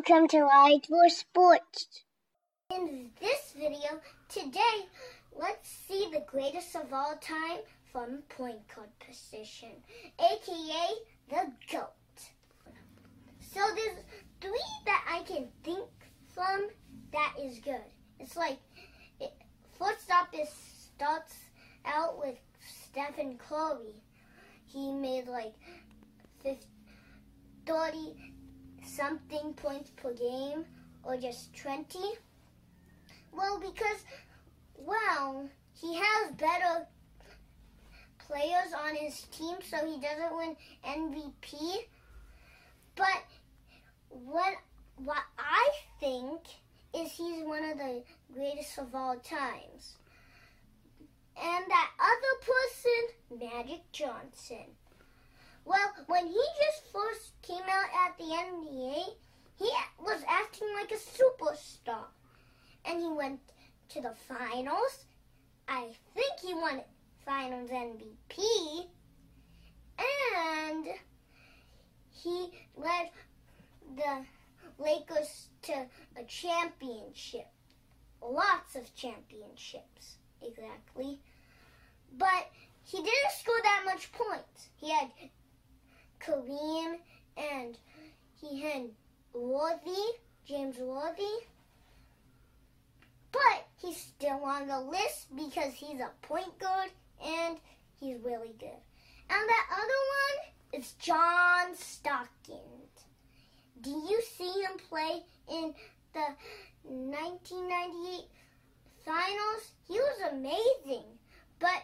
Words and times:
Welcome 0.00 0.28
to 0.28 0.46
Live 0.46 0.86
for 0.88 1.10
Sports. 1.10 2.04
In 2.74 3.10
this 3.20 3.52
video, 3.54 4.00
today, 4.30 4.88
let's 5.38 5.68
see 5.68 6.08
the 6.10 6.24
greatest 6.26 6.74
of 6.74 6.90
all 6.90 7.16
time 7.20 7.58
from 7.92 8.22
point 8.30 8.66
guard 8.74 8.88
position, 8.98 9.68
aka 10.18 10.86
the 11.28 11.52
GOAT. 11.70 11.92
So 13.52 13.60
there's 13.74 13.98
three 14.40 14.72
that 14.86 15.04
I 15.06 15.22
can 15.24 15.48
think 15.64 15.90
from 16.34 16.68
that 17.12 17.34
is 17.38 17.58
good. 17.58 17.84
It's 18.18 18.36
like, 18.36 18.56
it, 19.20 19.34
first 19.78 20.10
up 20.10 20.28
is 20.32 20.48
starts 20.96 21.34
out 21.84 22.18
with 22.18 22.38
Stephen 22.58 23.36
Curry. 23.36 24.02
He 24.64 24.92
made 24.92 25.26
like 25.26 25.52
50, 26.42 26.66
30 27.66 28.30
something 28.96 29.54
points 29.54 29.90
per 29.90 30.12
game 30.12 30.64
or 31.02 31.16
just 31.16 31.54
20? 31.56 31.98
Well, 33.32 33.60
because, 33.60 34.04
well, 34.76 35.48
he 35.80 35.96
has 35.96 36.32
better 36.32 36.86
players 38.18 38.72
on 38.86 38.94
his 38.96 39.22
team, 39.32 39.56
so 39.68 39.78
he 39.86 40.00
doesn't 40.00 40.36
win 40.36 40.56
MVP. 40.84 41.86
But 42.96 43.24
what 44.08 44.54
what 45.04 45.22
I 45.38 45.70
think 45.98 46.40
is 46.94 47.12
he's 47.12 47.42
one 47.44 47.64
of 47.64 47.78
the 47.78 48.02
greatest 48.34 48.78
of 48.78 48.94
all 48.94 49.16
times. 49.16 49.96
And 51.42 51.64
that 51.68 51.90
other 51.98 53.38
person, 53.38 53.48
Magic 53.48 53.80
Johnson. 53.92 54.76
Well, 55.64 55.92
when 56.06 56.26
he 56.26 56.42
just 56.64 56.92
first 56.92 57.32
came 57.42 57.62
out 57.62 57.90
at 58.06 58.16
the 58.18 58.24
NBA, 58.24 59.14
he 59.58 59.70
was 60.00 60.22
acting 60.28 60.68
like 60.74 60.90
a 60.90 60.94
superstar. 60.94 62.06
And 62.84 63.00
he 63.00 63.08
went 63.08 63.40
to 63.90 64.00
the 64.00 64.14
finals. 64.26 65.04
I 65.68 65.88
think 66.14 66.40
he 66.42 66.54
won 66.54 66.80
finals 67.24 67.70
MVP. 67.70 68.88
And 70.66 70.86
he 72.10 72.50
led 72.76 73.10
the 73.96 74.24
Lakers 74.78 75.48
to 75.62 75.86
a 76.16 76.24
championship. 76.24 77.48
Lots 78.22 78.76
of 78.76 78.94
championships, 78.94 80.16
exactly. 80.42 81.18
But 82.16 82.50
he 82.84 82.96
didn't 82.98 83.32
score 83.38 83.60
that 83.62 83.82
much 83.84 84.10
points. 84.12 84.68
He 84.76 84.90
had 84.90 85.10
Kareem 86.30 86.96
and 87.36 87.76
he 88.40 88.62
had 88.62 88.84
Worthy, 89.32 90.18
James 90.46 90.76
Worthy. 90.78 91.46
But 93.32 93.66
he's 93.76 93.96
still 93.96 94.44
on 94.44 94.66
the 94.66 94.80
list 94.80 95.34
because 95.34 95.72
he's 95.74 96.00
a 96.00 96.10
point 96.22 96.58
guard 96.58 96.90
and 97.24 97.58
he's 97.98 98.18
really 98.22 98.54
good. 98.58 98.80
And 99.28 99.48
that 99.48 99.66
other 99.72 100.00
one 100.72 100.80
is 100.80 100.92
John 100.94 101.74
Stockton. 101.74 102.56
Do 103.80 103.90
you 103.90 104.20
see 104.36 104.50
him 104.62 104.78
play 104.88 105.22
in 105.50 105.74
the 106.12 106.26
1998 106.82 108.24
finals? 109.04 109.70
He 109.86 109.94
was 109.94 110.32
amazing. 110.32 111.04
But 111.58 111.82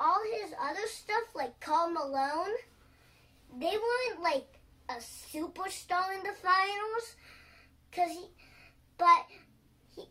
all 0.00 0.20
his 0.42 0.52
other 0.60 0.86
stuff, 0.88 1.34
like 1.34 1.58
Karl 1.60 1.90
Malone, 1.90 2.54
they 3.58 3.66
weren't 3.66 4.22
like 4.22 4.46
a 4.88 4.94
superstar 4.94 6.14
in 6.16 6.22
the 6.22 6.34
finals. 6.42 7.16
Cause 7.92 8.10
he, 8.10 8.26
but 8.98 9.26
he, 9.94 10.02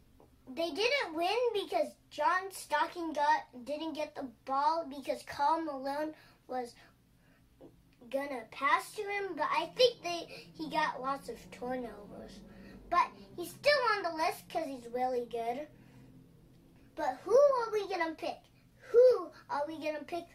they 0.55 0.71
didn't 0.71 1.15
win 1.15 1.37
because 1.53 1.87
John 2.09 2.51
Stockton 2.51 3.13
got 3.13 3.65
didn't 3.65 3.93
get 3.93 4.15
the 4.15 4.27
ball 4.45 4.87
because 4.89 5.23
Karl 5.23 5.61
Malone 5.61 6.13
was 6.47 6.75
gonna 8.09 8.43
pass 8.51 8.93
to 8.93 9.01
him, 9.01 9.33
but 9.35 9.47
I 9.51 9.69
think 9.75 10.01
they 10.03 10.27
he 10.53 10.69
got 10.69 11.01
lots 11.01 11.29
of 11.29 11.35
turnovers. 11.51 12.39
But 12.89 13.07
he's 13.35 13.49
still 13.49 13.71
on 13.95 14.03
the 14.03 14.23
list 14.23 14.47
because 14.47 14.67
he's 14.67 14.87
really 14.93 15.27
good. 15.31 15.67
But 16.95 17.19
who 17.25 17.35
are 17.35 17.71
we 17.71 17.89
gonna 17.89 18.13
pick? 18.15 18.37
Who 18.91 19.27
are 19.49 19.63
we 19.67 19.77
gonna 19.77 20.03
pick 20.05 20.25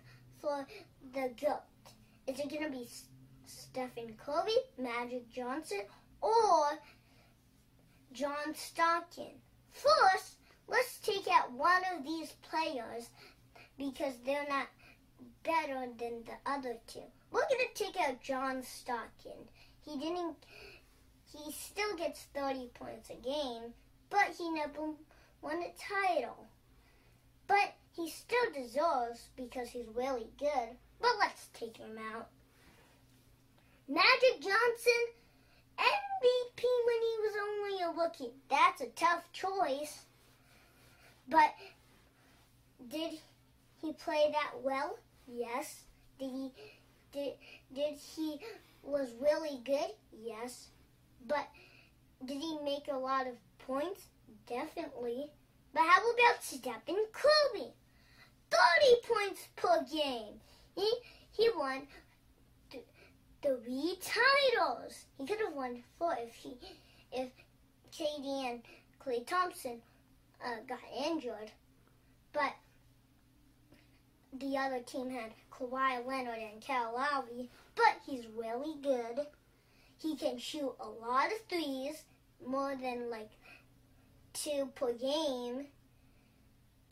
for 0.40 0.66
the 1.14 1.30
GOAT? 1.40 1.62
Is 2.28 2.38
it 2.38 2.50
gonna 2.50 2.68
be 2.68 2.86
Stephen 3.46 4.14
Curry, 4.22 4.52
Magic 4.76 5.30
Johnson, 5.30 5.80
or 6.20 6.78
John 8.12 8.54
Stockton? 8.54 9.40
First, 9.70 10.34
let's 10.66 10.98
take 10.98 11.26
out 11.32 11.50
one 11.52 11.80
of 11.96 12.04
these 12.04 12.32
players 12.42 13.08
because 13.78 14.12
they're 14.26 14.46
not 14.46 14.66
better 15.42 15.88
than 15.96 16.22
the 16.24 16.36
other 16.44 16.76
two. 16.86 17.00
We're 17.30 17.48
gonna 17.48 17.72
take 17.74 17.98
out 17.98 18.20
John 18.20 18.62
Stockton. 18.62 19.48
He 19.82 19.98
didn't. 19.98 20.36
He 21.32 21.50
still 21.52 21.96
gets 21.96 22.26
30 22.34 22.68
points 22.74 23.08
a 23.08 23.14
game, 23.14 23.72
but 24.10 24.34
he 24.36 24.50
never 24.50 24.92
won 25.40 25.62
a 25.62 25.72
title. 25.78 26.46
But 27.46 27.72
he 27.96 28.10
still 28.10 28.52
deserves 28.54 29.30
because 29.34 29.70
he's 29.70 29.88
really 29.94 30.28
good. 30.38 30.76
But 31.00 31.12
let's 31.20 31.48
take 31.54 31.76
him 31.76 31.98
out. 32.14 32.28
Magic 33.88 34.40
Johnson, 34.40 35.04
MVP 35.78 36.62
when 36.86 37.00
he 37.00 37.16
was 37.22 37.34
only 37.42 37.82
a 37.82 38.02
rookie. 38.02 38.32
That's 38.50 38.80
a 38.80 38.88
tough 38.88 39.30
choice. 39.32 40.02
But 41.28 41.54
did 42.90 43.18
he 43.80 43.92
play 43.92 44.32
that 44.32 44.60
well? 44.62 44.98
Yes. 45.26 45.84
Did 46.18 46.30
he 46.30 46.50
did 47.12 47.32
did 47.74 47.94
he 47.94 48.40
was 48.82 49.08
really 49.20 49.60
good? 49.64 49.90
Yes. 50.12 50.68
But 51.26 51.48
did 52.24 52.40
he 52.40 52.58
make 52.64 52.88
a 52.90 52.96
lot 52.96 53.26
of 53.26 53.34
points? 53.66 54.02
Definitely. 54.46 55.30
But 55.72 55.82
how 55.82 56.00
about 56.00 56.42
Stephen 56.42 57.06
Curry? 57.12 57.72
30 58.50 58.56
points 59.06 59.48
per 59.56 59.84
game. 59.84 60.40
He 60.78 60.92
he 61.32 61.50
won 61.56 61.88
th- 62.70 62.84
three 63.42 63.98
titles. 64.00 65.06
He 65.18 65.26
could 65.26 65.40
have 65.40 65.54
won 65.54 65.82
four 65.98 66.16
if 66.20 66.32
he 66.34 66.56
if 67.10 67.30
KD 67.90 68.50
and 68.50 68.62
Klay 69.04 69.26
Thompson 69.26 69.82
uh, 70.44 70.60
got 70.68 70.78
injured. 71.04 71.50
But 72.32 72.54
the 74.32 74.56
other 74.56 74.78
team 74.80 75.10
had 75.10 75.32
Kawhi 75.50 76.06
Leonard 76.06 76.38
and 76.38 76.64
Kyle 76.64 76.94
Lowry, 76.94 77.50
but 77.74 77.96
he's 78.06 78.26
really 78.36 78.80
good. 78.80 79.26
He 80.00 80.14
can 80.14 80.38
shoot 80.38 80.76
a 80.78 80.88
lot 80.88 81.26
of 81.26 81.40
threes, 81.48 82.04
more 82.46 82.76
than 82.80 83.10
like 83.10 83.30
two 84.32 84.70
per 84.76 84.92
game. 84.92 85.66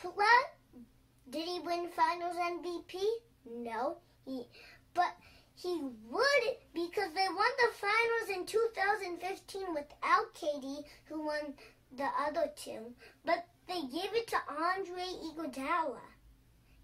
But 0.02 0.82
did 1.30 1.46
he 1.46 1.60
win 1.60 1.88
Finals 1.88 2.34
MVP? 2.36 3.00
No, 3.48 3.98
he, 4.24 4.46
but 4.94 5.14
he 5.54 5.80
would 6.10 6.56
because 6.74 7.12
they 7.14 7.26
won 7.28 7.52
the 7.58 7.72
finals 7.80 8.38
in 8.38 8.46
2015 8.46 9.74
without 9.74 10.34
KD, 10.34 10.84
who 11.06 11.24
won 11.24 11.54
the 11.96 12.08
other 12.26 12.50
two. 12.56 12.92
But 13.24 13.46
they 13.68 13.80
gave 13.80 14.12
it 14.14 14.26
to 14.28 14.36
Andre 14.48 15.04
Iguodala. 15.24 16.00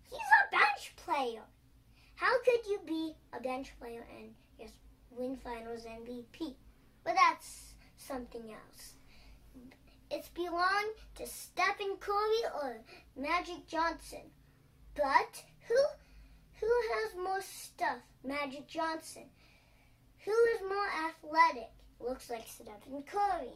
He's 0.04 0.18
a 0.18 0.50
bench 0.50 0.94
player. 0.96 1.42
How 2.16 2.32
could 2.42 2.66
you 2.66 2.80
be 2.86 3.14
a 3.32 3.40
bench 3.40 3.72
player 3.78 4.06
and 4.18 4.30
just 4.58 4.74
win 5.10 5.36
Finals 5.36 5.84
MVP? 5.84 6.54
But 7.04 7.14
that's 7.16 7.74
something 7.96 8.50
else. 8.50 8.94
It's 10.10 10.28
belong 10.28 10.92
to 11.16 11.26
Stephen 11.26 11.96
Curry 11.98 12.44
or 12.54 12.80
Magic 13.16 13.66
Johnson. 13.66 14.30
But 14.94 15.42
who 15.68 15.76
who 16.62 16.70
has 16.94 17.16
more 17.16 17.40
stuff? 17.42 17.98
Magic 18.24 18.68
Johnson. 18.68 19.24
Who 20.24 20.30
is 20.54 20.60
more 20.68 20.86
athletic? 21.08 21.72
Looks 21.98 22.30
like 22.30 22.46
Stephen 22.46 23.02
Curry. 23.04 23.50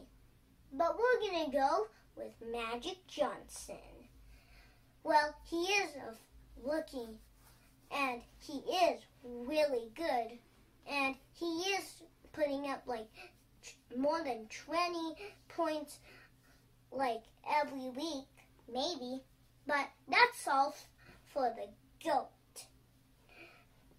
But 0.73 0.97
we're 0.99 1.31
gonna 1.31 1.51
go 1.51 1.87
with 2.17 2.33
Magic 2.51 2.97
Johnson. 3.07 3.75
Well, 5.03 5.33
he 5.49 5.63
is 5.63 5.91
a 5.95 6.67
looking 6.67 7.17
and 7.91 8.21
he 8.39 8.57
is 8.57 9.01
really 9.23 9.89
good 9.95 10.37
and 10.89 11.15
he 11.31 11.45
is 11.45 12.03
putting 12.33 12.69
up 12.69 12.83
like 12.85 13.07
more 13.97 14.21
than 14.23 14.47
20 14.65 15.15
points 15.47 15.99
like 16.91 17.23
every 17.61 17.89
week 17.89 18.27
maybe 18.71 19.21
but 19.65 19.87
that's 20.09 20.47
all 20.47 20.75
for 21.33 21.53
the 21.55 21.67
goat 22.05 22.27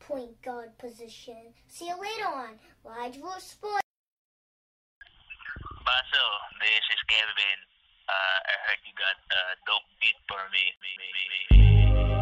point 0.09 0.41
guard 0.43 0.73
position. 0.79 1.53
See 1.69 1.87
you 1.87 1.95
later 2.01 2.25
on 2.25 2.57
Lodgeville 2.83 3.41
Sports. 3.41 3.85
Basso, 5.85 6.25
this 6.65 6.85
is 6.89 7.01
Kevin. 7.09 7.59
Uh, 8.09 8.39
I 8.49 8.55
heard 8.65 8.81
you 8.89 8.93
got 8.97 9.21
a 9.21 9.37
uh, 9.37 9.55
dope 9.69 9.85
beat 10.01 10.17
for 10.25 10.41
me. 10.49 10.65
me, 10.81 10.93
me, 10.97 12.09
me 12.09 12.18